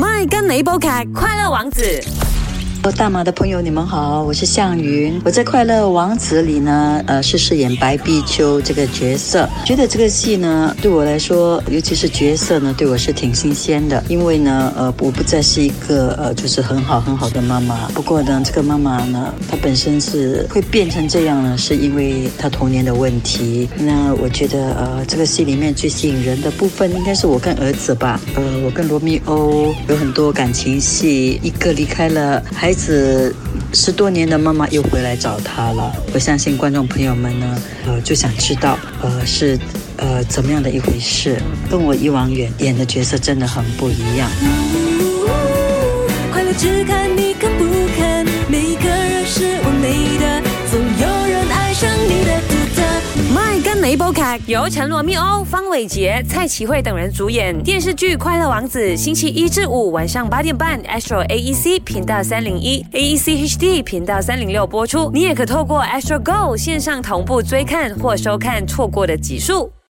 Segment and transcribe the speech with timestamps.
[0.00, 1.82] My 跟你報劇《快乐王子》。
[2.88, 5.20] 大马的朋友，你们好，我是向云。
[5.24, 9.48] 我在《快乐王子》里呢，呃，是饰演白碧秋这个角色。
[9.64, 14.02] 觉得这个戏呢，对我来说，尤其是角色呢，对我是挺新鲜的。
[14.08, 17.86] 因为呢，呃，我不再是一个呃，就是很好很好的妈妈。
[17.94, 23.68] 不过呢，这个妈妈呢，她本身是会变成这样呢，是因为她童年的问题。
[23.78, 28.20] 那我觉得，呃，这个戏里面最吸引人的部分，应该是我跟儿子吧。
[28.34, 32.69] 呃，我跟罗密欧有很多感情戏，一个离开了，还。
[32.70, 33.34] 孩子
[33.72, 39.58] 十多年的妈妈又回来找他了，我相信观众朋友们呢，呃，就想知道，呃，是
[39.96, 41.36] 呃怎么样的一回事，
[41.68, 44.30] 跟我以往演演的角色真的很不一样。
[46.30, 47.34] 快乐只看你
[53.90, 65.10] My 跟你部剧由陈罗密欧、方伟杰、蔡启慧等人主演电视剧《快乐王子》，星期一至五晚上八点半，Astro AEC 频道三零一，AEC HD 频道三零六播出。
[65.12, 69.72] 你也可透过 Astro Go 线上同步追看或收看错过的集数。